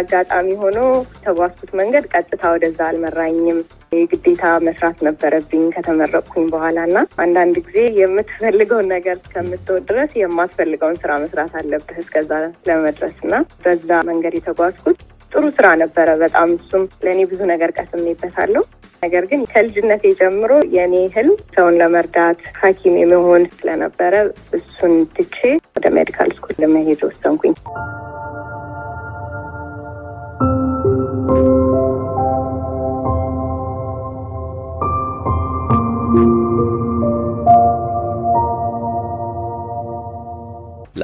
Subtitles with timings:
[0.00, 0.78] አጋጣሚ ሆኖ
[1.24, 3.60] ተጓዝኩት መንገድ ቀጥታ ወደዛ አልመራኝም።
[3.94, 11.54] የግዴታ መስራት ነበረብኝ ከተመረቅኩኝ በኋላ እና አንዳንድ ጊዜ የምትፈልገውን ነገር እስከምትወድ ድረስ የማትፈልገውን ስራ መስራት
[11.60, 12.30] አለብህ እስከዛ
[12.68, 15.00] ለመድረስ እና በዛ መንገድ የተጓዝኩት
[15.32, 18.62] ጥሩ ስራ ነበረ በጣም እሱም ለእኔ ብዙ ነገር ቀስሜበታለሁ።
[19.02, 24.14] ነገር ግን ከልጅነቴ ጀምሮ የእኔ ህልም ሰውን ለመርዳት ሐኪም የመሆን ስለነበረ
[24.58, 25.38] እሱን ትቼ
[25.76, 27.54] ወደ medical school ለመሄድ ወሰንኩኝ።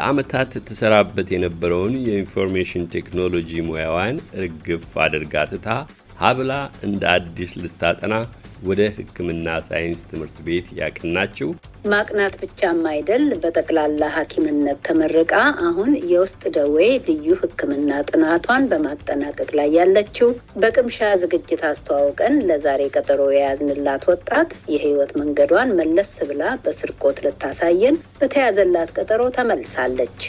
[0.07, 5.69] ለዓመታት ትሰራበት የነበረውን የኢንፎርሜሽን ቴክኖሎጂ ሙያዋን እርግፍ አድርጋ ትታ
[6.21, 6.53] ሀ ብላ
[6.87, 8.15] እንደ አዲስ ልታጠና
[8.69, 11.51] ወደ ሕክምና ሳይንስ ትምህርት ቤት ያቀናችው
[11.87, 15.33] ማቅናት ብቻም አይደል፣ በጠቅላላ ሐኪምነት ተመርቃ
[15.67, 20.31] አሁን የውስጥ ደዌ ልዩ ሕክምና ጥናቷን በማጠናቀቅ ላይ ያለችው
[20.63, 29.23] በቅምሻ ዝግጅት አስተዋውቀን ለዛሬ ቀጠሮ የያዝንላት ወጣት የህይወት መንገዷን መለስ ብላ በስርቆት ልታሳየን በተያዘላት ቀጠሮ
[29.39, 30.21] ተመልሳለች።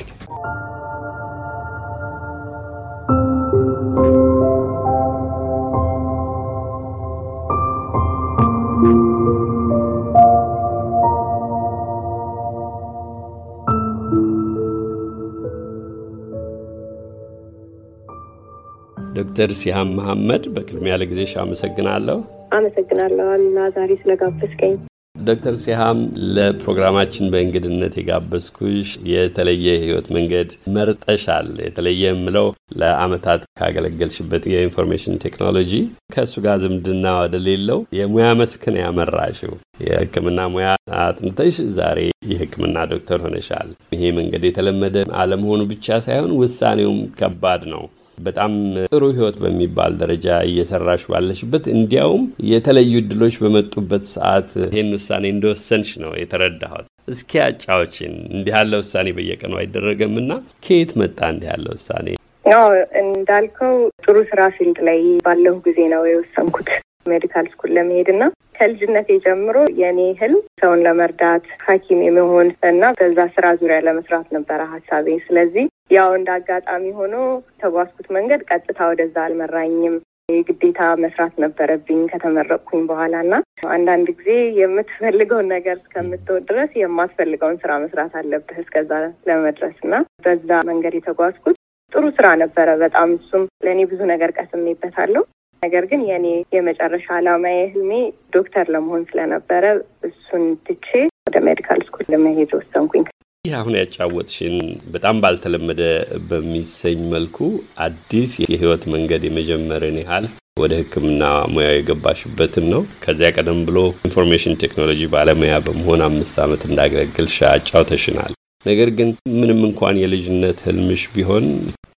[19.28, 22.18] ዶክተር ሲሃም መሐመድ በቅድሚያ ለጊዜሽ አመሰግናለሁ።
[22.58, 24.76] አመሰግናለሁ አሉላ ዛሬ ስለጋበዝከኝ።
[25.22, 26.00] ዶክተር ሲሃም
[26.36, 32.48] ለፕሮግራማችን በእንግድነት የጋበዝኩሽ የተለየ የህይወት መንገድ መርጠሻል። የተለየ የምለው
[32.82, 35.74] ለአመታት ካገለገልሽበት የኢንፎርሜሽን ቴክኖሎጂ
[36.16, 39.54] ከእሱ ጋር ዝምድና ወደሌለው የሙያ መስክን ያመራሽው
[39.86, 40.70] የህክምና ሙያ
[41.02, 42.00] አጥንተሽ ዛሬ
[42.32, 47.86] የህክምና ዶክተር ሆነሻል። ይሄ መንገድ የተለመደ አለመሆኑ ብቻ ሳይሆን ውሳኔውም ከባድ ነው።
[48.18, 48.52] በጣም
[48.88, 56.12] ጥሩ ህይወት በሚባል ደረጃ እየሰራሽ ባለሽበት እንዲያውም የተለዩ እድሎች በመጡበት ሰዓት ይህን ውሳኔ እንደወሰንሽ ነው
[56.22, 60.32] የተረዳሁት። እስኪ አጫውችን። እንዲህ ያለ ውሳኔ በየቀኑ አይደረግምና
[60.66, 62.08] ከየት መጣ እንዲህ ያለ ውሳኔ?
[62.46, 62.66] ያው
[63.02, 63.74] እንዳልከው
[64.04, 66.70] ጥሩ ስራ field ላይ ባለሁ ጊዜ ነው የወሰንኩት
[67.12, 68.24] medical school ለመሄድ እና
[68.58, 75.18] ከልጅነቴ ጀምሮ የእኔ ህልም ሰውን ለመርዳት ሐኪም የመሆን እና በዛ ስራ ዙሪያ ለመስራት ነበረ ሀሳቤ።
[75.28, 77.16] ስለዚህ ያው እንደ አጋጣሚ ሆኖ
[77.62, 79.98] ተጓዝኩት መንገድ ቀጥታ ወደዛ አልመራኝም።
[80.30, 83.36] የግዴታ መስራት ነበረብኝ ከተመረቅኩኝ በኋላ እና
[83.70, 88.92] አንዳንድ ጊዜ የምትፈልገውን ነገር እስከምትወድ ድረስ የማትፈልገውን ስራ መስራት አለብህ እስከዛ
[89.30, 91.58] ለመድረስ እና በዛ መንገድ የተጓዝኩት
[91.92, 95.24] ጥሩ ስራ ነበረ በጣም እሱም ለእኔ ብዙ ነገር ቀስሜበታለሁ።
[95.62, 96.26] ነገር ግን የእኔ
[96.56, 97.92] የመጨረሻ ዓላማዬ ህልሜ
[98.36, 99.64] ዶክተር ለመሆን ስለነበረ
[100.08, 100.88] እሱን ትቼ
[101.28, 103.06] ወደ medical school ለመሄድ ወሰንኩኝ።
[103.46, 104.56] ይህ አሁን ያጫወትሽን
[104.94, 105.82] በጣም ባልተለመደ
[106.30, 107.38] በሚሰኝ መልኩ
[107.86, 110.26] አዲስ የህይወት መንገድ የመጀመርን ያህል
[110.60, 111.24] ወደ ሕክምና
[111.54, 118.34] ሙያ የገባሽበትን ነው። ከዚያ ቀደም ብሎ ኢንፎርሜሽን ቴክኖሎጂ ባለሙያ በመሆን አምስት ዓመት እንዳገለገልሽ አጫውተሽናል።
[118.66, 121.46] ነገር ግን ምንም እንኳን የልጅነት ህልምሽ ቢሆን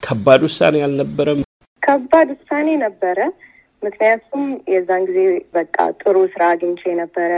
[0.03, 1.39] ከባድ ውሳኔ አልነበረም?
[1.81, 3.17] ከባድ ውሳኔ ነበረ።
[3.83, 5.19] ምክንያቱም የዛን ጊዜ
[5.55, 7.31] በቃ ጥሩ ስራ አግኝቼ ነበረ።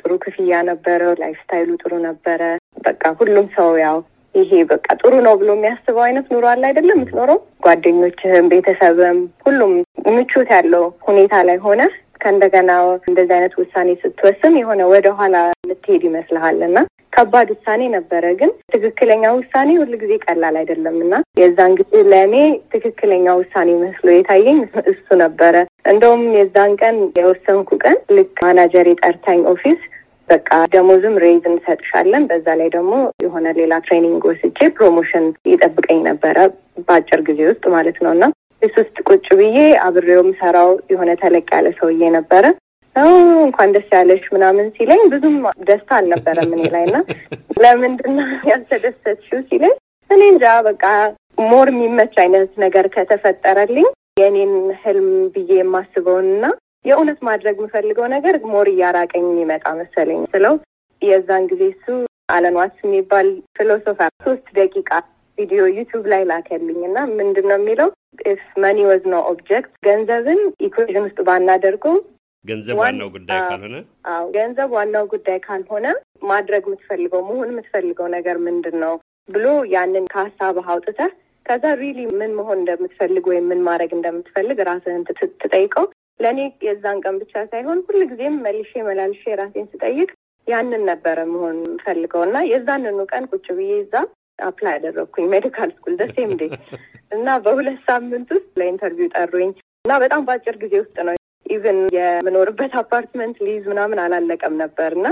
[0.00, 2.42] ጥሩ ክፍያ ነበረው። lifestyle ኡ ጥሩ ነበረ።
[2.84, 3.98] በቃ ሁሉም ሰው ያው
[4.34, 9.72] ይሄ በቃ ጥሩ ነው ብሎ የሚያስበው አይነት ኑሮ አለ አይደለም የምትኖረው። ጓደኞችህም፣ ቤተሰብም ሁሉም
[10.08, 11.80] ምቾት ያለው ሁኔታ ላይ ሆነ
[12.20, 12.70] ከእንደገና
[13.08, 16.78] እንደዚህ አይነት ውሳኔ ስትወስን የሆነ ወደኋላ የምትሄድ ይመስልሃል እና
[17.12, 22.34] ከባድ ውሳኔ ነበረ። ግን ትክክለኛ ውሳኔ ሁል ጊዜ ቀላል አይደለም እና የዛን ጊዜ ለእኔ
[22.74, 24.58] ትክክለኛ ውሳኔ መስሎ የታየኝ
[24.92, 25.54] እሱ ነበረ።
[25.92, 29.80] እንደውም የዛን ቀን የወሰንኩ ቀን ልክ manager ዬ ጠርታኝ office
[30.28, 36.36] በቃ ደሞዝም raise እንሰጥሻለን፣ በዛ ላይ ደግሞ የሆነ ሌላ training ወስጄ promotion ይጠብቀኝ ነበረ
[36.86, 38.24] በአጭር ጊዜ ውስጥ ማለት ነው እና
[38.62, 42.44] office ውስጥ ቁጭ ብዬ አብሬው የምሰራው የሆነ ተለቅ ያለ ሰውዬ ነበረ።
[43.42, 45.36] እንኳን ደስ ያለሽ ምናምን ሲለኝ ብዙም
[45.68, 46.96] ደስታ አልነበረም እኔ ላይ እና
[47.62, 49.74] ለምንድን ነው ያልተደሰትሽው ሲለኝ
[50.10, 50.84] እኔ እንጃ በቃ
[51.44, 53.88] more የሚመች አይነት ነገር ከተፈጠረልኝ
[54.20, 56.46] የእኔን ህልም ብዬ የማስበውን እና
[56.84, 60.54] የእውነት ማድረግ የምፈልገው ነገር more እያራቀኝ የሚመጣ መሰለኝ። ስለው
[61.02, 61.86] የዛን ጊዜ እሱ
[62.28, 64.90] Alan Watts የሚባል philosopher ሶስት ደቂቃ
[65.38, 67.88] ቪዲዮ YouTube ላይ ላከልኝ እና ምንድን ነው የሚለው?
[68.26, 71.96] if money was no object ገንዘብን equation ውስጥ ባናደርገው
[72.44, 73.76] ገንዘብ ዋናው ጉዳይ ካልሆነ?
[74.10, 75.86] አዎ ገንዘብ ዋናው ጉዳይ ካልሆነ
[76.30, 78.94] ማድረግ የምትፈልገው መሆን የምትፈልገው ነገር ምንድን ነው
[79.28, 81.10] ብሎ ያንን ከሀሳብህ አውጥተህ
[81.46, 85.04] ከዛ really ምን መሆን እንደምትፈልግ ወይም ምን ማድረግ እንደምትፈልግ ራስህን
[85.42, 85.86] ትጠይቀው።
[86.20, 90.08] ለእኔ የዛን ቀን ብቻ ሳይሆን ሁልጊዜም መልሼ መላልሼ ራሴን ስጠይቅ
[90.46, 93.94] ያንን ነበረ መሆን የምፈልገው እና የዛንኑ ቀን ቁጭ ብዬ እዛ
[94.38, 96.48] apply ያደረግኩኝ medical school the same day
[97.12, 99.50] እና በሁለት ሳምንት ውስጥ ለ interview ጠሩኝ።
[99.84, 101.14] እና በጣም በአጭር ጊዜ ውስጥ ነው
[101.46, 105.06] even የምኖርበት apartment lease ምናምን አላለቀም ነበር። እና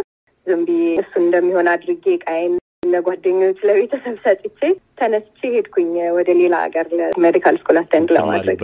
[0.47, 2.55] ዝም ብዬ እሱን እንደሚሆን አድርጌ ዕቃዬን
[2.89, 4.61] ለጓደኞች ለቤተሰብ ሰጥቼ
[4.99, 8.61] ተነስቼ ሄድኩኝ ወደ ሌላ ሀገር ለ medical school attend ለማድረግ።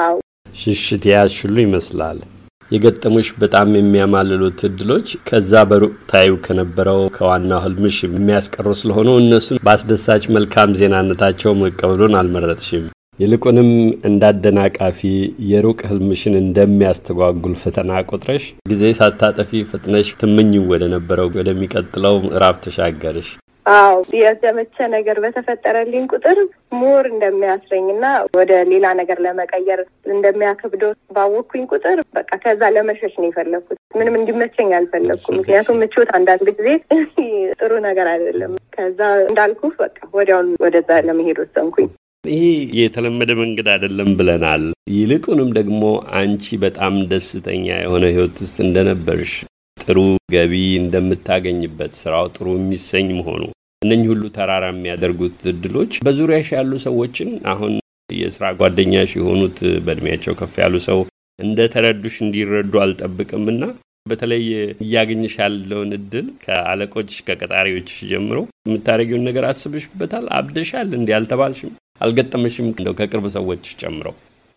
[0.00, 0.14] አዎ።
[0.54, 2.18] ሽሽት ያሽሉ ይመስላል።
[2.74, 10.76] የገጠሙሽ በጣም የሚያማልሉት እድሎች ከዛ በሩቅ ታዩ ከነበረው ከዋናው ህልምሽ የሚያስቀሩ ስለሆኑ እነሱን በአስደሳች መልካም
[10.80, 12.84] ዜናነታቸው መቀበሉን አልመረጥሽም።
[13.18, 13.68] ይልቁንም
[14.08, 15.00] እንዳደናቃፊ
[15.50, 23.28] የሩቅ ህልምሽን እንደሚያስተጓጉል ፈተና ቆጥረሽ ጊዜ ሳታጠፊ ፈጥነሽ ትመኚው ወደ ነበረው ወደሚቀጥለው ምዕራፍ ተሻገርሽ።
[23.66, 26.38] አዎ የተመቸ ነገር በተፈጠረልኝ ቁጥር
[26.80, 28.06] more እንደሚያስረኝ እና
[28.36, 35.38] ወደ ሌላ ነገር ለመቀየር እንደሚያከብደው ባወቅኩኝ ቁጥር በቃ ከዛ ለመሸሽ ነው የፈለግኩት። ምንም እንዲመቸኝ አልፈለግኩም።
[35.40, 36.68] ምክንያቱም ምቾት አንዳንድ ጊዜ
[37.60, 41.88] ጥሩ ነገር አይደለም። ከዛ እንዳልኩ በቃ ወዲያውን ወደዛ ለመሄድ ወሰንኩኝ።
[42.24, 42.44] ይህ
[42.78, 44.62] የተለመደ መንገድ አይደለም ብለናል።
[44.94, 45.82] ይልቁንም ደግሞ
[46.18, 49.32] አንቺ በጣም ደስተኛ የሆነ ህይወት ውስጥ እንደነበርሽ
[49.78, 49.98] ጥሩ
[50.34, 53.42] ገቢ እንደምታገኝበት ስራው ጥሩ የሚሰኝ መሆኑ
[53.84, 57.72] እነኚህ ሁሉ ተራራ የሚያደርጉት እድሎች በዙሪያሽ ያሉ ሰዎችን አሁን
[58.10, 60.98] የስራ ጓደኛሽ የሆኑት በእድሜያቸው ከፍ ያሉ ሰው
[61.38, 63.62] እንደ ተረዱሽ እንዲረዱ አልጠብቅም እና
[64.06, 64.42] በተለይ
[64.84, 70.24] እያገኘሽ ያለውን እድል ከአለቆች ከቀጣሪዎችሽ ጀምሮ የምታደርጊውን ነገር አስብሽበታል?
[70.38, 70.90] አብደሻል?
[70.98, 71.72] እንዲህ አልተባልሽም?
[72.00, 72.68] አልገጠመሽም?
[72.72, 74.14] እንደው ከቅርብ ሰዎች ጨምረው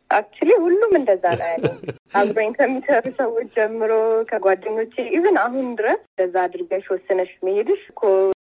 [0.10, 1.66] actually ሁሉም እንደዛ ነው ያለ
[2.20, 3.92] አብረውኝ ከሚሰሩ ሰዎች ጀምሮ
[4.30, 8.02] ከጓደኞቼ even አሁን ድረስ እንደዛ አድርገሽ ወስነሽ መሄድሽ እኮ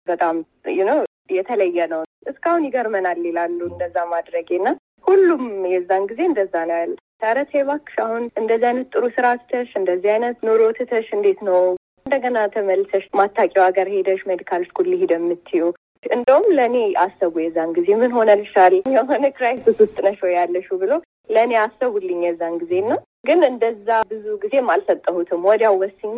[0.08, 0.36] በጣም
[0.84, 1.00] ነው
[1.34, 2.02] የተለየ ነው።
[2.32, 4.68] እስካሁን ይገርመናል ይላሉ እንደዛ ማድረጌና
[5.06, 6.82] ሁሉም የዛን ጊዜ እንደዛ ነው
[7.24, 11.60] ኧረ ተይ እባክሽ አሁን እንደዚህ አይነት ጥሩ ስራ ትተሽ እንደዚህ አይነት ኑሮ ትተሽ እንዴት ነው
[12.06, 15.64] እንደገና ተመልሰሽ ማታውቂው ሀገር ሄደሽ medical school ልሄድ የምትዪ
[16.10, 20.92] እንደውም ለእኔ አሰቡ የዛን ጊዜ ምን ሆነልሻል የሆነ crisis ውስጥ ነሽ ወይ ያለሽው ብሎ
[21.30, 26.18] ለእኔ አሰቡልኝ የዛን ጊዜ ነው። ግን እንደዛ ብዙ ጊዜም አልሰጠሁትም። ወዲያው ወስኜ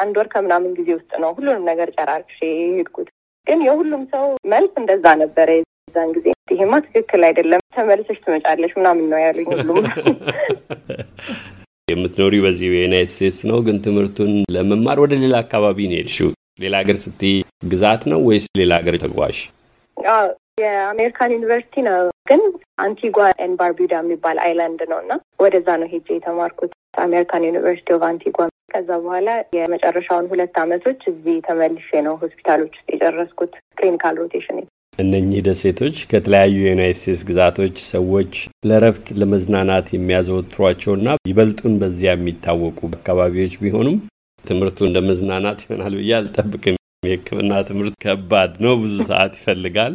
[0.00, 3.08] አንድ ወር ከምናምን ጊዜ ውስጥ ነው ሁሉንም ነገር ጨራርሼ የሄድኩት።
[3.46, 9.20] ግን የሁሉም ሰው መልስ እንደዛ ነበረ የዛን ጊዜ። ይሄማ ትክክል አይደለም፣ ተመልሰሽ ትመጫለሽ ምናምን ነው
[9.20, 9.78] ያሉኝ ሁሉም።
[11.88, 16.96] የምትኖሪ በዚህ የዩናይት ስቴትስ ነው፣ ግን ትምህርቱን ለመማር ወደ ሌላ አካባቢ ነው የሄድሽው። ሌላ ሀገር
[17.02, 19.38] ስትይ ግዛት ነው ወይስ ሌላ ሀገር ተጉዘሽ?
[20.58, 21.96] የአሜሪካን ዩኒቨርሲቲ ነው፣
[22.28, 22.42] ግን
[22.78, 28.38] Antigua and Barbuda የሚባል island ነው እና ወደዛ ነው ሄጄ የተማርኩት American University of Antigua።
[28.68, 34.58] ከዛ በኋላ የመጨረሻውን ሁለት አመቶች እዚህ ተመልሼ ነው ሆስፒታሎች ውስጥ የጨረስኩት clinical rotation።
[34.98, 38.32] እነኚህ ደሴቶች ከተለያዩ የዩናይት ስቴትስ ግዛቶች ሰዎች
[38.68, 43.98] ለረፍት ለመዝናናት የሚያዘወትሯቸውና ይበልጡን በዚያ የሚታወቁ አካባቢዎች ቢሆኑም
[44.44, 46.76] ትምህርቱ እንደ መዝናናት ይሆናል ብዬ አልጠብቅም።
[47.06, 49.94] የሕክምና ትምህርት ከባድ ነው፣ ብዙ ሰዓት ይፈልጋል።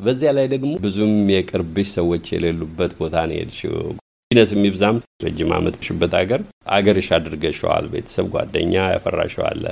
[0.00, 3.76] በዚያ ላይ ደግሞ ብዙም የቅርብሽ ሰዎች የሌሉበት ቦታ ነው የሄድሽው።
[4.30, 6.40] ቢነስ የሚብዛም ረጅም ዓመት ሽበት ሀገር
[6.76, 9.62] አገርሽ አድርገሸዋል። ቤተሰብ ጓደኛ ያፈራሸዋለ።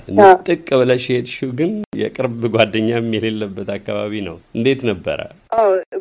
[0.46, 1.70] ጥቅ ብለሽ ሄድሽው ግን
[2.00, 5.18] የቅርብ ጓደኛም የሌለበት አካባቢ ነው። እንዴት ነበረ?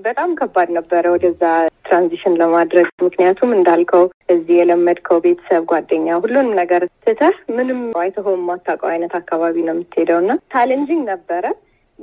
[0.05, 1.41] በጣም ከባድ ነበረ ወደዛ
[1.88, 9.16] transition ለማድረግ ምክንያቱም እንዳልከው እዚህ የለመድከው ቤተሰብ፣ ጓደኛ፣ ሁሉንም ነገር ትተህ ምንም አይተኸው የማታውቀው አይነት
[9.19, 11.44] አካባቢ ነው የምትሄደው እና challenging ነበረ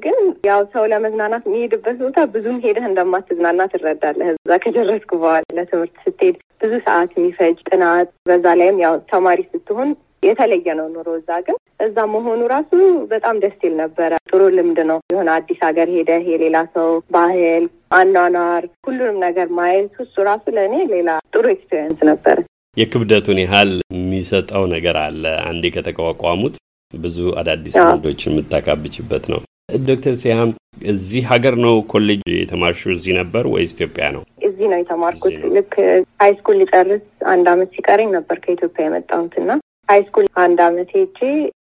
[0.03, 6.37] ግን ያው ሰው ለመዝናናት የሚሄድበት ቦታ ብዙም ሄደህ እንደማትዝናና ትረዳለህ። እዛ ከደረስኩ በኋላ ለትምህርት ስትሄድ
[6.63, 9.91] ብዙ ሰዓት የሚፈጅ ጥናት፣ በዛ ላይም ያው ተማሪ ስትሆን
[10.23, 12.71] የተለየ ነው ኑሮ። እዛ ግን እዛ መሆኑ ራሱ
[13.13, 17.65] በጣም ደስ ይል ነበረ። ጥሩ ልምድ ነው። የሆነ አዲስ ሀገር ሄደህ የሌላ ሰው ባህል፣
[17.99, 22.37] አኗኗር፣ ሁሉንም ነገር ማየት እሱ ራሱ ለእኔ ሌላ ጥሩ experience ነበረ።
[22.77, 26.57] የክብደቱን ያህል የሚሰጠው ነገር አለ። አንዴ ከተቋቋሙት
[26.95, 29.41] ብዙ አዳዲስ ልምዶችን የምታካብችበት ነው።
[29.87, 30.51] ዶክተር ሲያም
[30.91, 32.91] እዚህ ሀገር ነው ኮሌጅ የተማርሽው?
[32.93, 34.23] እዚህ ነበር ወይስ ኢትዮጵያ ነው?
[34.49, 35.75] እዚህ ነው የተማርኩት። ልክ
[36.21, 39.51] high school ልጨርስ አንድ አመት ሲቀረኝ ነበር ከኢትዮጵያ የመጣሁት እና
[39.89, 41.19] high school አንድ አመት ሄጄ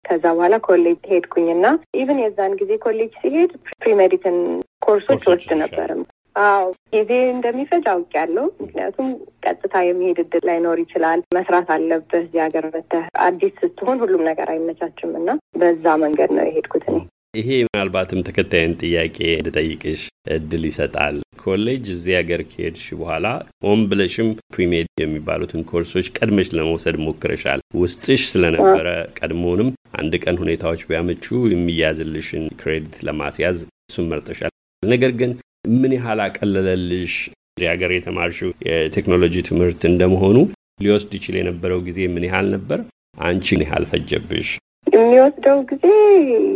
[0.09, 1.67] ከዛ በኋላ ኮሌጅ ሄድኩኝና
[1.99, 3.53] even የዛን ጊዜ ኮሌጅ ስሄድ
[3.83, 4.39] pre-medicine
[4.87, 6.03] ኮርሶች ወስድ ነበርም።
[6.37, 9.09] አዎ ጊዜ እንደሚፈጅ አውቄያለሁ። ምክንያቱም
[9.45, 15.13] ቀጥታ የሚሄድ እድል ላይኖር ይችላል። መስራት አለብህ። እዚህ ሀገር መተህ አዲስ ስትሆን ሁሉም ነገር አይመቻችም
[15.21, 15.29] እና
[15.63, 16.99] በዛ መንገድ ነው የሄድኩት እኔ።
[17.35, 20.01] ይሄ ምናልባትም ተከታይን ጥያቄ እንድጠይቅሽ
[20.35, 23.27] እድል ይሰጣል። ኮሌጅ እዚህ ሀገር ከሄድሽ በኋላ
[23.65, 28.87] ሆን ብለሽም pre-med የሚባሉትን ኮርሶች ቀድመሽ ለመውሰድ ሞክረሻል። ውስጥሽ ስለነበረ
[29.19, 29.71] ቀድሞውንም
[30.01, 33.59] አንድ ቀን ሁኔታዎች ቢያመቹ የሚያዝልሽን credit ለማስያዝ
[33.89, 35.33] እሱን መርጠሻል። ነገር ግን
[35.77, 37.15] ምን ያህል አቀለለልሽ?
[37.53, 40.37] እዚህ ሀገር የተማርሽው የቴክኖሎጂ ትምህርት እንደመሆኑ
[40.83, 42.81] ሊወስድ ይችል የነበረው ጊዜ ምን ያህል ነበር?
[43.25, 44.49] አንቺ ምን ያህል ፈጀብሽ?
[44.87, 45.85] የሚወስደው ጊዜ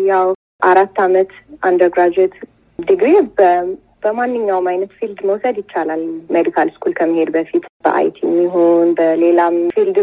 [0.09, 0.29] ያው
[0.63, 1.31] አራት አመት
[1.63, 2.35] undergraduate
[2.79, 3.11] ዲግሪ
[4.03, 6.03] በማንኛውም አይነት field መውሰድ ይቻላል።
[6.35, 9.99] medical school ከመሄድ በፊት በ IT ይሁን በሌላም field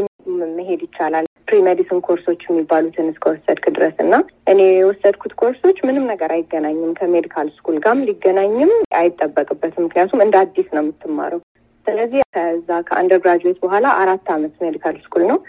[0.57, 4.13] መሄድ ይቻላል። pre-medicine ኮርሶች የሚባሉትን እስከወሰድክ ድረስ እና
[4.51, 10.69] እኔ የወሰድኩት ኮርሶች ምንም ነገር አይገናኝም ከ medical school ጋርም ሊገናኝም አይጠበቅበትም። ምክንያቱም እንደ አዲስ
[10.75, 11.41] ነው የምትማረው።
[11.87, 15.39] ስለዚህ ከዛ ከ undergraduate በኋላ አራት አመት medical school ነው።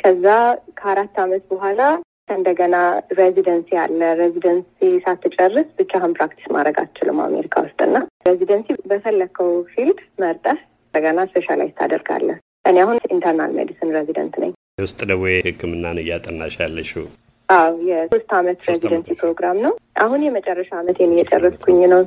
[0.00, 0.26] ከዛ
[0.78, 1.80] ከአራት አመት በኋላ
[2.34, 2.76] እንደገና
[3.18, 4.68] residency አለ። residency
[5.04, 7.96] ሳትጨርስ ብቻህን practice ማድረግ አትችልም አሜሪካ ውስጥ እና
[8.28, 10.58] residency በፈለግከው field መርጠህ
[10.94, 17.04] እንደገና specialize ታደርጋለህ። እኔ አሁን internal medicine resident ነኝ። የውስጥ ደዌ ሕክምናን እያጠናሽ ያለሽው?
[17.48, 19.72] አዎ የሶስት አመት residency ፕሮግራም ነው።
[20.02, 22.02] አሁን የመጨረሻ አመቴን እየጨረስኩኝ ነው።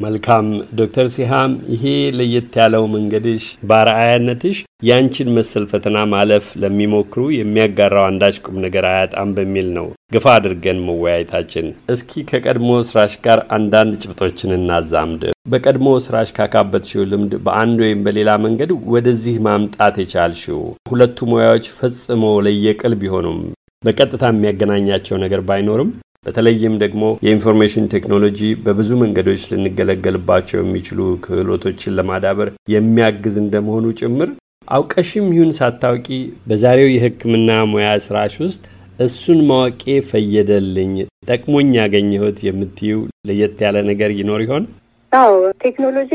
[0.00, 0.46] መልካም
[0.78, 1.84] ዶክተር ሲያም ይሄ
[2.16, 9.68] ለየት ያለው መንገድሽ በአርአያነትሽ ያንቺን መሰል ፈተና ማለፍ ለሚሞክሩ የሚያጋራው አንዳች ቁም ነገር አያጣም በሚል
[9.76, 17.34] ነው ገፋ አድርገን መወያየታችን። እስኪ ከቀድሞ ስራሽ ጋር አንዳንድ ጭብጦችን እናዛምድ። በቀድሞ ስራሽ ካካበትሽው ልምድ
[17.46, 20.60] በአንድ ወይም በሌላ መንገድ ወደዚህ ማምጣት የቻልሽው
[20.90, 23.40] ሁለቱ ሙያዎች ፈጽሞ ለየቅል ቢሆኑም
[23.82, 25.90] በቀጥታ የሚያገናኛቸው ነገር ባይኖርም
[26.26, 34.30] በተለይም ደግሞ የኢንፎርሜሽን ቴክኖሎጂ በብዙ መንገዶች ልንገለገልባቸው የሚችሉ ክህሎቶችን ለማዳበር የሚያግዝ እንደመሆኑ ጭምር
[34.68, 36.06] አውቀሽም ይሁን ሳታውቂ
[36.46, 38.64] በዛሬው የሕክምና ሙያ ስራሽ ውስጥ
[38.98, 40.92] እሱን ማወቄ ፈየደልኝ፣
[41.28, 42.94] ጠቅሞኝ ያገኘሁት የምትዩ
[43.28, 44.64] ለየት ያለ ነገር ይኖር ይሆን?
[45.12, 46.10] አዎ ቴክኖሎጂ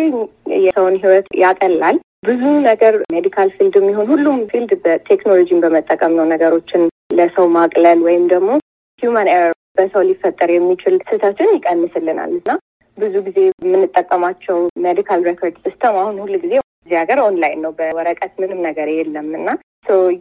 [0.66, 6.84] የሰውን ሕይወት ያቀላል። ብዙ ነገር medical field የሚሆን ሁሉም field በቴክኖሎጂን በመጠቀም ነው ነገሮችን
[7.18, 8.50] ለሰው ማቅለል ወይም ደግሞ
[9.02, 12.50] human error በሰው ሊፈጠር የሚችል ስህተትን ይቀንስልናል እና
[12.98, 18.60] ብዙ ጊዜ የምንጠቀማቸው medical record system አሁን ሁሉ ጊዜ እዚህ ሀገር ኦንላይን ነው፣ በወረቀት ምንም
[18.68, 19.50] ነገር የለም እና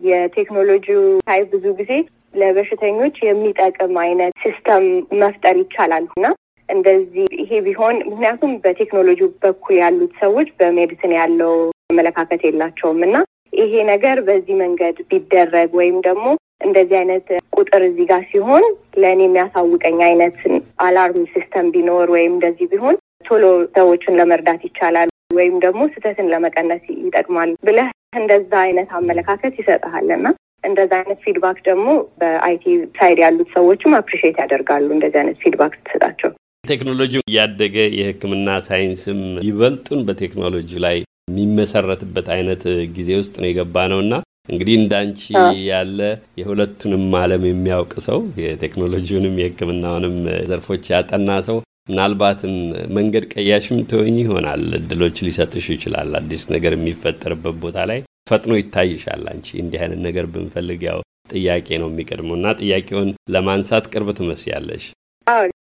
[0.06, 1.92] የቴክኖሎጂው tie ብዙ ጊዜ
[2.34, 4.84] ለበሽተኞች የሚጠቅም አይነት system
[5.22, 6.26] መፍጠር ይቻላል እና
[6.68, 11.54] እንደዚህ ይሄ ቢሆን ምክንያቱም በቴክኖሎጂ በኩል ያሉት ሰዎች በ medicine ያለው
[11.92, 13.16] አመለካከት የላቸውም እና
[13.60, 16.26] ይሄ ነገር በዚህ መንገድ ቢደረግ ወይም ደግሞ
[16.60, 18.64] እንደዚህ አይነት ቁጥር እዚህ ጋር ሲሆን
[19.02, 20.38] ለእኔ የሚያሳውቀኝ አይነት
[20.86, 23.44] alarm system ቢኖር ወይም እንደዚህ ቢሆን ቶሎ
[23.76, 30.26] ሰዎችን ለመርዳት ይቻላል ወይም ደግሞ ስህተትን ለመቀነስ ይጠቅማል ብለህ እንደዛ አይነት አመለካከት ይሰጥሃል እና
[30.64, 31.88] እንደዛ አይነት feedback ደግሞ
[32.20, 32.64] በ IT
[32.98, 36.30] side ያሉት ሰዎችም appreciate ያደርጋሉ እንደዚህ አይነት feedback ስትሰጣቸው።
[36.64, 40.96] ቴክኖሎጂ እያደገ የሕክምና ሳይንስም ይበልጡን በቴክኖሎጂ ላይ
[41.30, 42.62] የሚመሰረትበት አይነት
[42.96, 44.14] ጊዜ ውስጥ ነው የገባ ነው እና
[44.50, 45.20] እንግዲህ እንዳንቺ
[45.66, 45.98] ያለ
[46.40, 50.16] የሁለቱንም ዓለም የሚያውቅ ሰው የቴክኖሎጂውንም የሕክምናውንም
[50.50, 51.58] ዘርፎች ያጠና ሰው
[51.90, 52.54] ምናልባትም
[52.96, 59.48] መንገድ ቀያሽም ትሆኝ ይሆናል። እድሎች ሊሰጥሽ ይችላል። አዲስ ነገር የሚፈጠርበት ቦታ ላይ ፈጥኖ ይታይሻል። አንቺ
[59.62, 60.98] እንዲህ አይነት ነገር ብንፈልግ ያው
[61.32, 64.84] ጥያቄ ነው የሚቀድመው እና ጥያቄውን ለማንሳት ቅርብ ትመስያለሽ።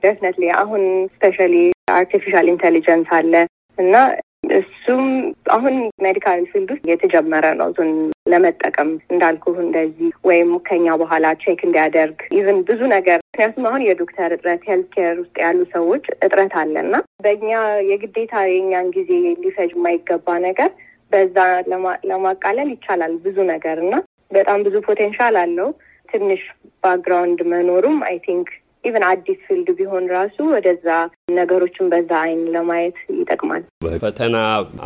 [0.03, 1.53] definitely አሁን especially
[1.93, 3.33] artificial intelligence አለ
[3.77, 3.95] እና
[4.57, 5.03] እሱም
[5.53, 7.89] አሁን medical field ውስጥ የተጀመረ ነው። እሱን
[8.31, 14.63] ለመጠቀም እንዳልኩህ እንደዚህ ወይም ከኛ በኋላ check እንዲያደርግ even ብዙ ነገር ምክንያቱም አሁን የዶክተር እጥረት
[14.69, 17.51] health care ውስጥ ያሉ ሰዎች እጥረት አለ እና በእኛ
[17.89, 19.11] የግዴታ የእኛን ጊዜ
[19.43, 20.71] ሊፈጅ የማይገባ ነገር
[21.11, 21.37] በዛ
[22.09, 23.93] ለማቃለል ይቻላል ብዙ ነገር እና
[24.31, 25.69] በጣም ብዙ potential አለው።
[26.09, 26.41] ትንሽ
[26.83, 28.49] background መኖሩም I think
[28.83, 30.87] even አዲስ field ቢሆን ራሱ ወደዛ
[31.27, 34.35] ነገሮችን በዛ አይን ለማየት ይጠቅማል። በፈተና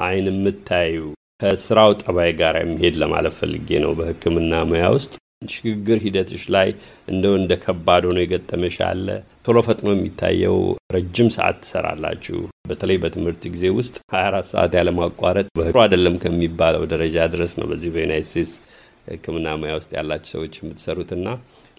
[0.05, 1.01] አይን የምታዩ
[1.41, 5.13] ከስራው ጠባይ ጋር የሚሄድ ለማለት ፈልጌ ነው። በሕክምና ሙያ ውስጥ
[5.51, 6.69] ሽግግር ሂደትሽ ላይ
[7.11, 9.07] እንደው እንደ ከባድ ሆኖ የገጠመሽ አለ?
[9.45, 10.57] ቶሎ ፈጥኖ የሚታየው
[10.95, 17.53] ረጅም ሰዓት ትሰራላችሁ። በተለይ በትምህርት ጊዜ ውስጥ 24 ሰዓት ያለማቋረጥ በህሩ አይደለም ከሚባለው ደረጃ ድረስ
[17.59, 18.53] ነው በዚህ በዩናይት ስቴትስ
[19.07, 21.27] ሕክምና ሙያ ውስጥ ያላችሁ ሰዎች የምትሰሩትና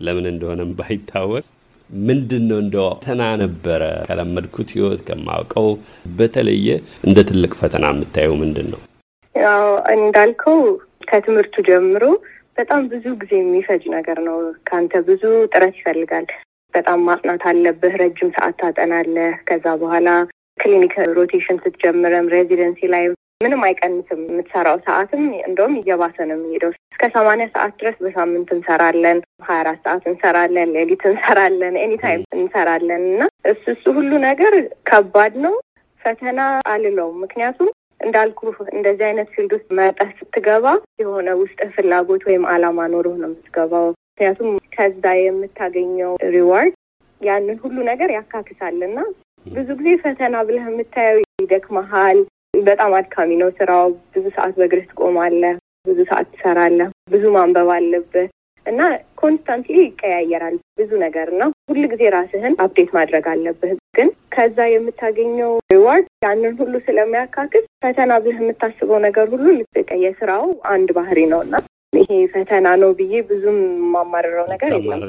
[0.00, 1.44] ለምን እንደሆነም ባይታወቅ
[1.92, 5.66] ምንድን ነው እንደ ፈተና ነበረ ከለመድኩት ህይወት ከማውቀው
[6.18, 6.68] በተለየ
[7.06, 8.80] እንደ ትልቅ ፈተና የምታየው ምንድን ነው?
[9.34, 10.60] ያው እንዳልከው
[11.08, 12.04] ከትምህርቱ ጀምሮ
[12.58, 15.22] በጣም ብዙ ጊዜ የሚፈጅ ነገር ነው። ከአንተ ብዙ
[15.52, 16.26] ጥረት ይፈልጋል።
[16.74, 20.08] በጣም ማጥናት አለብህ። ረጅም ሰዓት ታጠናለህ። ከዛ በኋላ
[20.58, 23.04] clinic rotation ስትጀምረም residency ላይ
[23.42, 29.58] ምንም አይቀንስም። የምትሰራው ሰዓትም እንደውም እየባሰ ነው የሚሄደው። እስከ ሰማንያ ሰዓት ድረስ በሳምንት እንሰራለን። ሀያ
[29.62, 33.22] አራት ሰዓት እንሰራለን። ሌሊት እንሰራለን። anytime እንሰራለን እና
[33.52, 34.54] እሱ እሱ ሁሉ ነገር
[34.90, 35.54] ከባድ ነው።
[36.00, 37.70] ፈተና አልለውም። ምክንያቱም
[38.00, 38.40] እንዳልኩ
[38.72, 40.66] እንደዚህ አይነት field ውስጥ መጥተህ ስትገባ
[41.02, 46.74] የሆነ ውስጥ ፍላጎት ወይም አላማ ኖሮህ ነው የምትገባው። ምክንያቱም ከዛ የምታገኘው reward
[47.20, 48.98] ያንን ሁሉ ነገር ያካክሳልና
[49.46, 52.18] ብዙ ጊዜ ፈተና ብለህ የምታየው ይደክመሃል።
[52.62, 58.26] በጣም አድካሚ ነው ስራው። ብዙ ሰዓት በእግርህ ትቆማለህ። ብዙ ሰዓት ትሰራለህ። ብዙ ማንበብ አለብህ
[58.66, 58.80] እና
[59.20, 66.06] constantly ይቀያየራል ብዙ ነገር እና ሁል ጊዜ ራስህን update ማድረግ አለብህ። ግን ከዛ የምታገኘው reward
[66.24, 71.54] ያንን ሁሉ ስለሚያካክስ ፈተና ብለህ የምታስበው ነገር ሁሉ ልትቀ የስራው አንድ ባህሪ ነው እና
[71.92, 75.02] ይሄ ፈተና ነው ብዬ ብዙም የማማርረው ነገር የለም።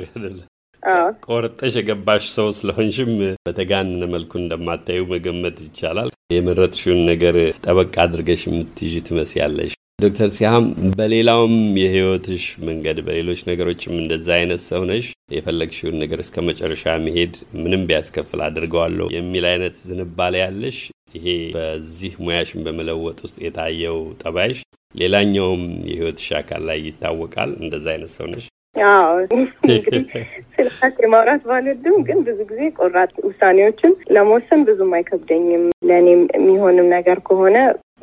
[1.28, 3.12] ቆርጠሽ የገባሽ ሰው ስለሆንሽም
[3.46, 12.46] በተጋነነ መልኩ እንደማታዩ መገመት ይቻላል። የመረጥሽውን ነገር ጠበቅ አድርገሽ የምትይዥ ትመስያለሽ። ዶክተር ሲሃም በሌላውም የህይወትሽ
[12.68, 19.08] መንገድ በሌሎች ነገሮችም እንደዛ አይነት ሰው ነሽ። የፈለግሽውን ነገር እስከ መጨረሻ መሄድ ምንም ቢያስከፍል አድርገዋለሁ
[19.16, 20.80] የሚል አይነት ዝንባሌ ያለሽ
[21.16, 21.26] ይሄ
[21.56, 24.60] በዚህ ሙያሽን በመለወጥ ውስጥ የታየው ጠባይሽ
[24.96, 30.04] ሌላኛውም የህይወትሽ አካል ላይ ይታወቃል። እንደዛ አይነት ሰው ነሽ። እንግዲህ
[30.54, 30.68] ስለ
[31.04, 37.58] የማውራት ባልወድም ግን ብዙ ጊዜ ቆራጥ ውሳኔዎችን ለመወሰን ብዙም አይከብደኝም። ለእኔም የሚሆንም ነገር ከሆነ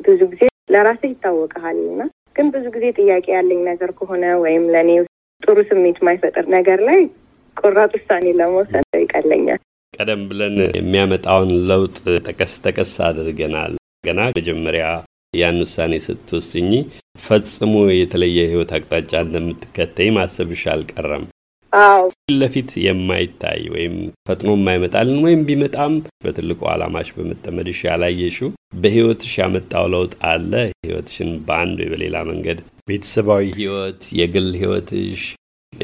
[0.07, 2.01] ብዙ ጊዜ ለራስህ ይታወቀሃል እና
[2.35, 4.91] ግን ብዙ ጊዜ ጥያቄ ያለኝ ነገር ከሆነ ወይም ለእኔ
[5.43, 6.99] ጥሩ ስሜት የማይፈጥር ነገር ላይ
[7.57, 9.61] ቆራጥ ውሳኔ ለመውሰድ ይቀለኛል።
[9.93, 11.97] ቀደም ብለን የሚያመጣውን ለውጥ
[12.27, 13.73] ጠቀስ ጠቀስ አድርገናል።
[14.03, 14.85] ገና መጀመሪያ
[15.33, 16.71] ያን ውሳኔ ስትወስኝ
[17.25, 21.23] ፈጽሞ የተለየ ህይወት አቅጣጫ እንደምትከተይ ማሰብሽ አልቀረም።
[21.73, 23.93] አዎ ፊት ለፊት የማይታይ ወይም
[24.27, 28.49] ፈጥኖ የማይመጣልን ወይም ቢመጣም በትልቁ ዓላማሽ በመጠመድሽ ያላየሽው
[28.81, 32.59] በህይወትሽ ያመጣው ለውጥ አለ። ህይወትሽን በአንድ ወይ በሌላ መንገድ
[32.89, 35.23] ቤተሰባዊ ህይወት፣ የግል ህይወትሽ፣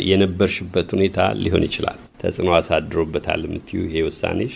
[0.07, 4.53] የነበርሽበት ሁኔታ ሊሆን ይችላል ተጽዕኖ አሳድሮበታል የምትዩ ይሄ ውሳኔሽ?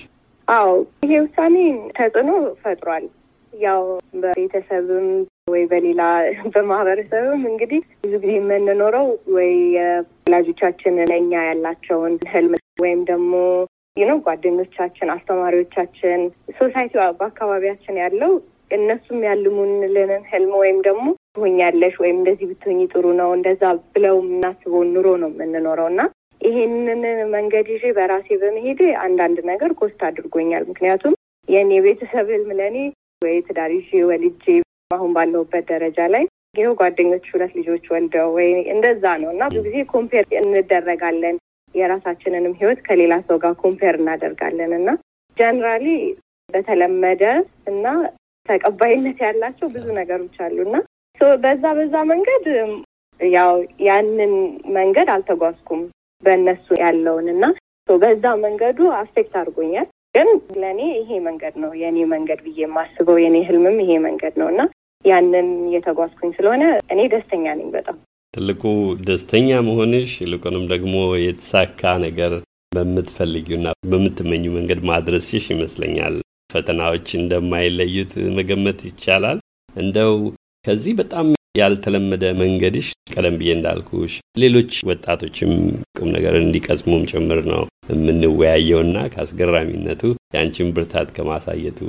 [0.47, 0.69] አዎ
[1.05, 1.55] ይሄ ውሳኔ
[1.97, 2.29] ተጽዕኖ
[2.63, 3.05] ፈጥሯል።
[3.53, 3.81] ያው
[4.21, 5.07] በቤተሰብም
[5.51, 6.01] ወይ በሌላ
[6.53, 9.53] በማህበረሰብም እንግዲህ ብዙ ጊዜ የምንኖረው ወይ
[10.23, 13.33] ወላጆቻችን ለእኛ ያላቸውን ህልም ወይም ደግሞ
[13.97, 16.19] ነው ጓደኞቻችን፣ አስተማሪዎቻችን፣
[16.59, 18.31] society በአካባቢያችን ያለው
[18.71, 21.05] እነሱም ያልሙንልንን ህልም ወይም ደግሞ
[21.35, 26.01] ትሆኛለሽ ወይም እንደዚህ ብትሆኝ ጥሩ ነው እንደዛ ብለው የምናስበውን ኑሮ ነው የምንኖረው እና
[26.41, 27.03] ይሄንን
[27.33, 31.13] መንገድ ይዤ በራሴ በመሄድ አንዳንድ ነገር cost አድርጎኛል። ምክንያቱም
[31.47, 32.77] የእኔ ቤተሰብ ህልም ለእኔ
[33.21, 34.43] ወይ ትዳር ይዤ ወልጄ
[34.91, 36.23] አሁን ባለሁበት ደረጃ ላይ
[36.55, 41.35] ይኸው ጓደኞች ሁለት ልጆች ወልደው ወይ እንደዛ ነው። እና ብዙ ጊዜ compare እናደርጋለን።
[41.75, 44.89] የራሳችንንም ህይወት ከሌላ ሰው ጋር compare እናደርጋለን። እና
[45.37, 45.85] generally
[46.49, 47.23] በተለመደ
[47.71, 47.85] እና
[48.49, 50.75] ተቀባይነት ያላቸው ብዙ ነገሮች አሉ። እና
[51.43, 52.45] በዛ በዛ መንገድ
[53.19, 53.53] ያው
[53.87, 54.33] ያንን
[54.77, 55.81] መንገድ አልተጓዝኩም
[56.23, 57.43] በእነሱ ያለውን። እና
[57.89, 60.29] በዛ መንገዱ affect አድርጎኛል። ግን
[60.61, 64.61] ለእኔ ይሄ መንገድ ነው የእኔ መንገድ ብዬ የማስበው የእኔ ህልምም ይሄ መንገድ ነው እና
[65.05, 67.97] ያንን እየተጓዝኩኝ ስለሆነ እኔ ደስተኛ ነኝ በጣም።
[68.33, 68.63] ትልቁ
[69.07, 72.33] ደስተኛ መሆንሽ ይልቁንም ደግሞ የተሳካ ነገር
[72.71, 76.15] በምትፈልጊውና በምትመኙ መንገድ ማድረስሽ ይመስለኛል
[76.49, 79.39] ፈተናዎች እንደማይለዩት መገመት ይቻላል።
[79.75, 80.13] እንደው
[80.65, 85.51] ከዚህ በጣም ያልተለመደ መንገድሽ ቀደም ብዬ እንዳልኩሽ ሌሎች ወጣቶችም
[85.97, 87.61] ቁም ነገር እንዲቀስሙም ጭምር ነው
[87.91, 91.79] የምንወያየውና ከአስገራሚነቱ የአንቺን ብርታት ከማሳየቱ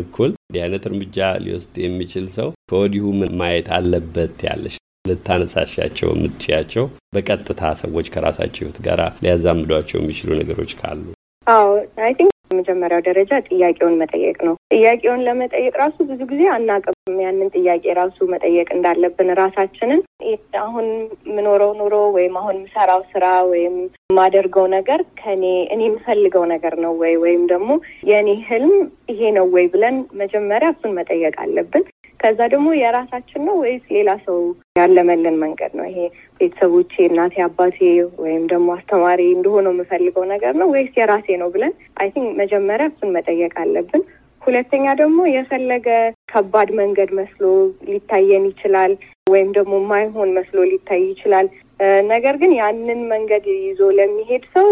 [0.00, 3.04] እኩል እንዲህ አይነት እርምጃ ሊወስድ የሚችል ሰው ከወዲሁ
[3.40, 4.76] ማየት አለበት ያለሽ
[5.10, 6.84] ልታነሳሻቸው የምትችያቸው
[7.16, 11.02] በቀጥታ ሰዎች ከራሳቸው ህይወት ጋር ሊያዛምዷቸው የሚችሉ ነገሮች ካሉ?
[11.46, 11.68] አዎ
[12.04, 17.84] I think የመጀመሪያው ደረጃ ጥያቄውን መጠየቅ ነው። ጥያቄውን ለመጠየቅ ራሱ ብዙ ጊዜ አናቅም። ያንን ጥያቄ
[17.98, 20.00] ራሱ መጠየቅ እንዳለብን ራሳችንን
[20.62, 20.86] አሁን
[21.28, 23.74] የምኖረው ኑሮ ወይም አሁን የምሰራው ስራ ወይም
[24.06, 27.70] የማደርገው ነገር ከኔ እኔ የምፈልገው ነገር ነው ወይ ወይም ደግሞ
[28.10, 28.74] የእኔ ህልም
[29.12, 31.84] ይሄ ነው ወይ ብለን መጀመሪያ እሱን መጠየቅ አለብን።
[32.20, 34.38] ከዛ ደግሞ የራሳችን ነው ወይስ ሌላ ሰው
[34.78, 35.86] ያለመልን መንገድ ነው?
[35.90, 35.98] ይሄ
[36.40, 37.78] ቤተሰቦቼ፣ እናቴ፣ አባቴ
[38.22, 43.14] ወይም ደግሞ አስተማሪ እንደሆነው የምፈልገው ነገር ነው ወይስ የራሴ ነው ብለን I think መጀመሪያ እሱን
[43.16, 44.04] መጠየቅ አለብን።
[44.42, 45.86] ሁለተኛ ደግሞ የፈለገ
[46.32, 47.44] ከባድ መንገድ መስሎ
[47.88, 48.92] ሊታየን ይችላል፣
[49.26, 51.46] ወይም ደግሞ ማይሆን መስሎ ሊታይ ይችላል።
[52.10, 54.68] ነገር ግን ያንን መንገድ ይዞ ለሚሄድ ሰው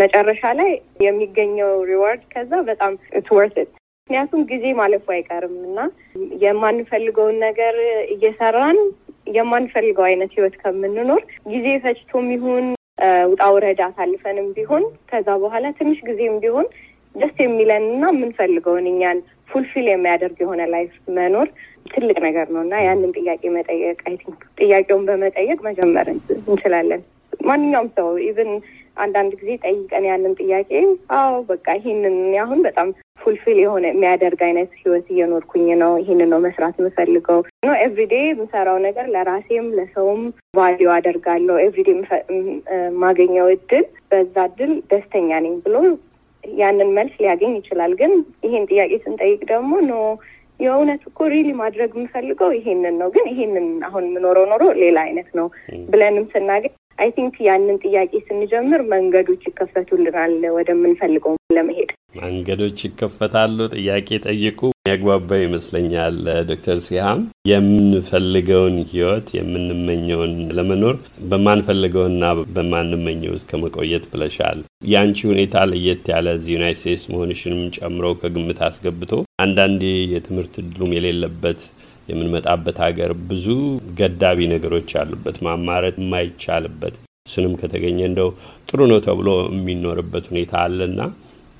[0.00, 0.70] መጨረሻ ላይ
[1.04, 3.72] የሚገኘው reward ከዛ በጣም it's worth it
[4.08, 5.78] ምክንያቱም ጊዜ ማለፉ አይቀርም እና
[6.42, 7.74] የማንፈልገውን ነገር
[8.14, 8.78] እየሰራን
[9.30, 11.20] የማንፈልገው አይነት ህይወት ከምንኖር
[11.52, 12.64] ጊዜ ፈጅቶም ይሁን
[13.30, 16.68] ውጣ ውረድ አሳልፈንም ቢሆን ከዛ በኋላ ትንሽ ጊዜም ቢሆን
[17.14, 21.50] ደስ የሚለን እና የምንፈልገውን እኛን fulfill የሚያደርግ የሆነ life መኖር
[21.92, 27.02] ትልቅ ነገር ነው እና ያንን ጥያቄ መጠየቅ I think ጥያቄውን በመጠየቅ መጀመር እንችላለን።
[27.42, 28.50] ማንኛውም ሰው even
[28.96, 30.70] አንዳንድ ጊዜ ጠይቀን ያንን ጥያቄ
[31.18, 32.88] አዎ በቃ ይህንን አሁን በጣም
[33.20, 39.06] fulfill የሆነ የሚያደርግ አይነት ህይወት እየኖርኩኝ ነው፣ ይህንን ነው መስራት የምፈልገው ነው። everyday የምሰራው ነገር
[39.14, 40.22] ለራሴም ለሰውም
[40.58, 45.76] value አደርጋለሁ። everyday የማገኘው እድል በዛ እድል ደስተኛ ነኝ ብሎ
[46.44, 48.12] ያንን መልስ ሊያገኝ ይችላል። ግን
[48.46, 49.94] ይሄን ጥያቄ ስንጠይቅ ደግሞ no
[50.60, 55.46] የእውነት እኮ really ማድረግ የምፈልገው ይሄንን ነው፣ ግን ይሄንን አሁን የምኖረው ኑሮ ሌላ አይነት ነው
[55.90, 64.60] ብለንም ስናገኝ I think ያንን ጥያቄ ስንጀምር መንገዶች ይከፈቱልናል ወደምንፈልገው ለመሄድ መንገዶች ይከፈታሉ። ጥያቄ ጠይቁ
[64.88, 66.16] ያግባባ ይመስለኛል።
[66.50, 70.96] ዶክተር ሲሃም የምንፈልገውን ህይወት የምንመኘውን ለመኖር
[71.32, 72.22] በማንፈልገውና
[72.56, 79.12] በማንመኘው እስከ መቆየት ብለሻል። የአንቺ ሁኔታ ለየት ያለ እዚህ ዩናይት ስቴትስ መሆንሽንም ጨምሮ ከግምት አስገብቶ
[79.44, 79.82] አንዳንዴ
[80.14, 81.62] የትምህርት እድሉም የሌለበት
[82.08, 83.46] የምንመጣበት ሀገር ብዙ
[83.98, 86.96] ገዳቢ ነገሮች ያሉበት ማማረት የማይቻልበት
[87.28, 88.28] እሱንም ከተገኘ እንደው
[88.68, 91.00] ጥሩ ነው ተብሎ የሚኖርበት ሁኔታ አለና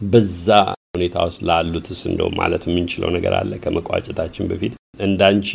[0.00, 0.48] በዛ
[0.94, 5.48] ሁኔታ ውስጥ ላሉትስ እንደው ማለት የምንችለው ነገር አለ ከመቋጨታችን በፊት እንዳንቺ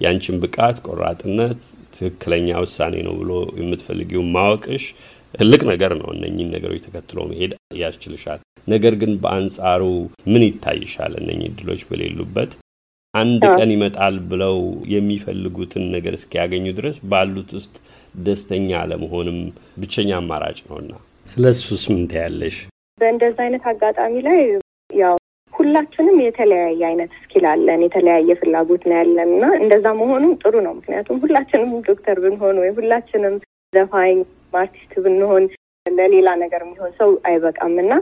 [0.00, 1.60] የአንቺን ብቃት፣ ቆራጥነት
[1.94, 4.84] ትክክለኛ ውሳኔ ነው ብሎ የምትፈልጊው ማወቅሽ
[5.34, 9.82] ትልቅ ነገር ነው። እነኚህን ነገሮች ተከትሎ መሄድ ያስችልሻል። ነገር ግን በአንጻሩ
[10.32, 11.12] ምን ይታይሻል?
[11.20, 12.50] እነኚህ እድሎች በሌሉበት
[13.14, 14.56] አንድ ቀን ይመጣል ብለው
[14.92, 17.74] የሚፈልጉትን ነገር እስኪያገኙ ድረስ ባሉት ውስጥ
[18.24, 19.38] ደስተኛ አለመሆንም
[19.80, 20.92] ብቸኛ አማራጭ ነውና
[21.26, 22.56] ስለ እሱስ ምን ትያለሽ?
[22.98, 24.38] በእንደዚ አይነት አጋጣሚ ላይ
[24.96, 25.16] ያው
[25.52, 31.20] ሁላችንም የተለያየ አይነት ስኪል አለን፣ የተለያየ ፍላጎት ነው ያለን እና እንደዛ መሆኑ ጥሩ ነው። ምክንያቱም
[31.24, 33.34] ሁላችንም ዶክተር ብንሆን ወይ ሁላችንም
[33.72, 34.18] ዘፋኝ
[34.54, 35.44] አርቲስት ብንሆን
[35.86, 37.92] ለሌላ ነገር የሚሆን ሰው አይበቃም እና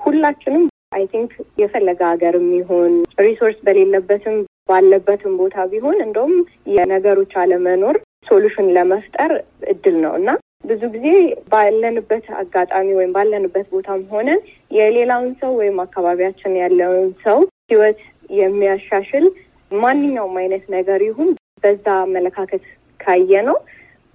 [0.00, 0.64] ሁላችንም
[0.96, 1.30] I think
[1.60, 4.36] የፈለገ ሀገር የሚሆን resource በሌለበትም
[4.68, 6.34] ባለበትም ቦታ ቢሆን እንደውም
[6.74, 7.96] የነገሮች አለመኖር
[8.28, 9.32] solution ለመፍጠር
[9.72, 10.28] እድል ነው እና
[10.64, 11.08] ብዙ ጊዜ
[11.52, 14.40] ባለንበት አጋጣሚ ወይም ባለንበት ቦታም ሆነን
[14.76, 17.98] የሌላውን ሰው ወይም አካባቢያችን ያለውን ሰው ሕይወት
[18.38, 19.26] የሚያሻሽል
[19.70, 21.30] ማንኛውም አይነት ነገር ይሁን
[21.64, 22.64] በዛ አመለካከት
[23.00, 23.58] ካየ ነው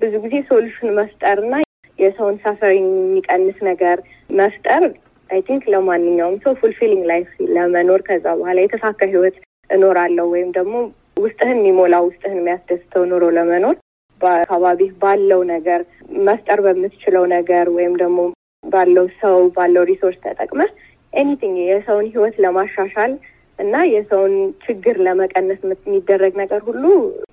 [0.01, 1.55] ብዙ ጊዜ solution መፍጠርና
[1.99, 3.97] የሰውን suffering የሚቀንስ ነገር
[4.39, 4.83] መፍጠር
[5.29, 9.35] I think ለማንኛውም ሰው fulfilling life ለመኖር ከዛ በኋላ የተሳካ ህይወት
[9.69, 10.75] እኖራለሁ ወይም ደግሞ
[11.23, 13.75] ውስጥህን የሚሞላ ውስጥህን የሚያስደስተው ኑሮ ለመኖር
[14.21, 15.81] በአካባቢህ ባለው ነገር
[16.27, 18.19] መፍጠር በምትችለው ነገር ወይም ደግሞ
[18.63, 20.71] ባለው ሰው ባለው resource ተጠቅመህ
[21.13, 23.11] anything የሰውን ህይወት ለማሻሻል
[23.59, 24.33] እና የሰውን
[24.65, 26.83] ችግር ለመቀነስ የሚደረግ ነገር ሁሉ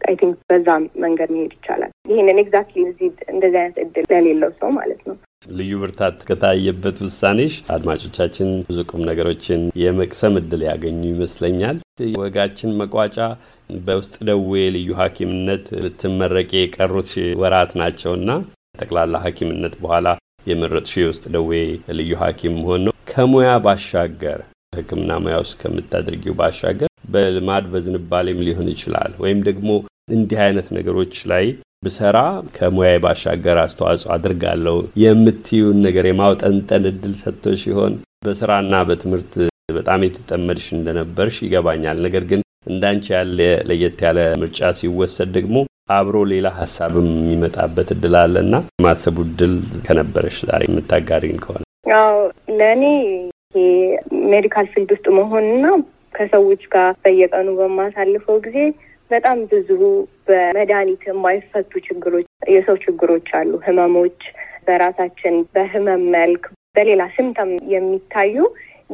[0.08, 0.68] I think በዛ
[1.04, 5.16] መንገድ መሄድ ይቻላል። ይህንን exactly እዚህ እንደዚህ አይነት እድል ለሌለው ሰው ማለት ነው።
[5.50, 11.76] ልዩ ብርታት ከታየበት ውሳኔሽ አድማጮቻችን ብዙ ቁም ነገሮችን የመቅሰም እድል ያገኙ ይመስለኛል።
[12.20, 13.18] ወጋችን መቋጫ
[13.86, 17.10] በውስጥ ደዌ ልዩ ሐኪምነት ልትመረቂ የቀሩት
[17.42, 18.30] ወራት ናቸውና
[18.80, 20.08] ጠቅላላ ሐኪምነት በኋላ
[20.46, 21.52] የመረጥሽው የውስጥ ደዌ
[21.98, 24.40] ልዩ ሐኪም መሆን ነው። ከሙያ ባሻገር
[24.76, 29.68] ሕክምና ሙያ ውስጥ ከምታደርጊው ባሻገር በልማድ በዝንባሌም ሊሆን ይችላል። ወይም ደግሞ
[30.12, 31.46] እንዲህ አይነት ነገሮች ላይ
[31.82, 32.18] ብሰራ
[32.56, 37.94] ከሙያዬ ባሻገር አስተዋጽኦ አድርጋለሁ የምትዩን ነገር የማውጠንጠን እድል ሰጥቶ ሲሆን
[38.26, 39.34] በስራና በትምህርት
[39.76, 45.56] በጣም የተጠመድሽ እንደነበርሽ ይገባኛል። ነገር ግን እንዳንቺ ያለ ለየት ያለ ምርጫ ሲወሰድ ደግሞ
[45.96, 49.54] አብሮ ሌላ ሀሳብም የሚመጣበት እድል አለና ማሰቡ እድል
[49.86, 51.62] ከነበረሽ ዛሬ የምታጋሪን ከሆነ?
[51.86, 52.14] ያው
[52.58, 52.84] ለእኔ
[54.32, 55.64] medical field ውስጥ መሆንና
[56.14, 58.58] ከሰዎች ጋር በየቀኑ በማሳልፈው ጊዜ
[59.10, 59.68] በጣም ብዙ
[60.28, 64.20] በመድኃኒት የማይፈቱ ችግሮች የሰው ችግሮች አሉ። ህመሞች
[64.66, 66.44] በራሳችን በህመም መልክ
[66.76, 68.36] በሌላ symptom የሚታዩ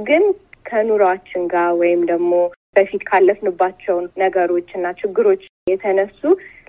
[0.04, 0.24] ግን
[0.68, 2.32] ከኑሯችን ጋር ወይም ደግሞ
[2.76, 6.20] በፊት ካለፍንባቸው ነገሮች እና ችግሮች የተነሱ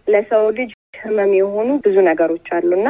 [0.08, 0.72] ለሰው ልጅ
[1.04, 2.90] ህመም የሆኑ ብዙ ነገሮች አሉ እና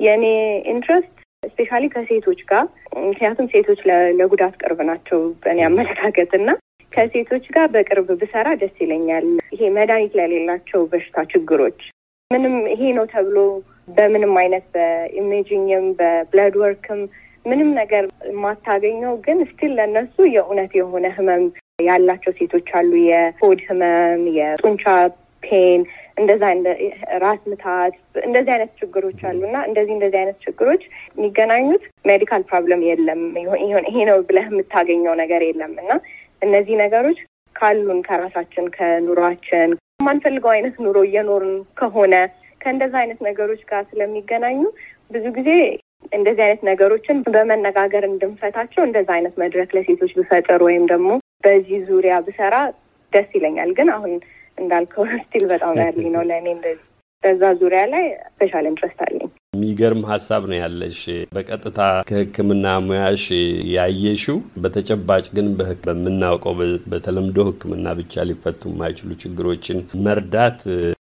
[0.00, 0.24] የእኔ
[0.72, 1.13] interest
[1.48, 2.64] specially ከሴቶች ጋር
[3.04, 3.80] ምክንያቱም ሴቶች
[4.18, 6.48] ለጉዳት ቅርብ ናቸው በእኔ አመለካከት እና
[6.92, 11.80] ከሴቶች ጋር በቅርብ ብሰራ ደስ ይለኛል። ይሄ መድኃኒት ለሌላቸው በሽታ ችግሮች
[12.30, 13.38] ምንም ይሄ ነው ተብሎ
[13.96, 17.00] በምንም አይነት በኢሜጂንግም በብለድ ወርክም
[17.44, 21.42] ምንም ነገር የማታገኘው ግን still ለእነሱ የእውነት የሆነ ህመም
[21.86, 24.84] ያላቸው ሴቶች አሉ። የሆድ ህመም፣ የጡንቻ
[25.44, 25.82] pain፣
[26.16, 26.42] እንደዛ
[27.22, 33.22] ራስ ምታት፣ እንደዚህ አይነት ችግሮች አሉ እና እንደዚህ እንደዚህ አይነት ችግሮች የሚገናኙት medical problem የለም
[33.88, 35.90] ይሄ ነው ብለህ የምታገኘው ነገር የለም እና
[36.42, 37.18] እነዚህ ነገሮች
[37.56, 42.14] ካሉን ከራሳችን ከኑሯችን የማንፈልገው አይነት ኑሮ እየኖርን ከሆነ
[42.60, 44.60] ከእንደዛ አይነት ነገሮች ጋር ስለሚገናኙ
[45.10, 45.50] ብዙ ጊዜ
[46.12, 51.10] እንደዚህ አይነት ነገሮችን በመነጋገር እንድንፈታቸው እንደዛ አይነት መድረክ ለሴቶች ብፈጥር ወይም ደግሞ
[51.44, 52.56] በዚህ ዙሪያ ብሰራ
[53.12, 54.12] ደስ ይለኛል። ግን አሁን
[54.58, 56.82] እንዳልከው still በጣም ያለኝ ነው ለእኔ እንደዚህ
[57.22, 60.98] በዛ ዙሪያ ላይ special interest አለኝ። የሚገርም ሀሳብ ነው ያለሽ።
[61.34, 63.24] በቀጥታ ከሕክምና ሙያሽ
[63.74, 65.46] ያየሽው በተጨባጭ ግን
[65.86, 66.54] በምናውቀው
[66.92, 70.60] በተለምዶ ሕክምና ብቻ ሊፈቱ የማይችሉ ችግሮችን መርዳት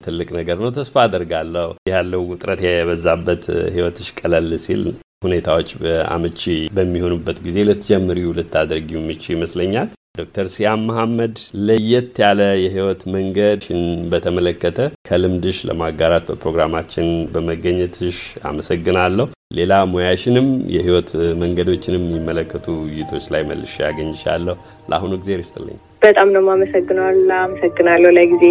[0.06, 4.82] ትልቅ ነገር ነው። ተስፋ አደርጋለሁ ያለው ውጥረት የበዛበት ህይወትሽ ቀለል ሲል
[5.24, 5.70] ሁኔታዎች
[6.12, 6.42] አመቺ
[6.76, 11.34] በሚሆኑበት ጊዜ ልትጀምሪው ልታደርጊው ምቺ ይመስለኛል። ዶክተር ሲያም መሐመድ
[11.66, 13.80] ለየት ያለ የህይወት መንገድን
[14.12, 18.18] በተመለከተ ከልምድሽ ለማጋራት በፕሮግራማችን በመገኘትሽ
[18.50, 19.26] አመሰግናለሁ።
[19.58, 21.10] ሌላ ሙያሽንም የህይወት
[21.42, 24.56] መንገዶችንም የሚመለከቱ ውይይቶች ላይ መልሼ ያገኝሻለሁ።
[24.90, 27.06] ለአሁኑ ጊዜ ይስጥልኝ። በጣም ነው የማመሰግነው።
[27.40, 28.44] አመሰግናለሁ ለጊዜ